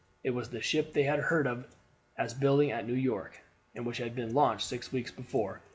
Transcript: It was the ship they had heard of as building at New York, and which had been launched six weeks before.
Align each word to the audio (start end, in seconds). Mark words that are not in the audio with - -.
It 0.23 0.31
was 0.31 0.49
the 0.49 0.63
ship 0.63 0.93
they 0.93 1.03
had 1.03 1.19
heard 1.19 1.45
of 1.45 1.67
as 2.17 2.33
building 2.33 2.71
at 2.71 2.87
New 2.87 2.95
York, 2.95 3.39
and 3.75 3.85
which 3.85 3.97
had 3.99 4.15
been 4.15 4.33
launched 4.33 4.65
six 4.67 4.91
weeks 4.91 5.11
before. 5.11 5.61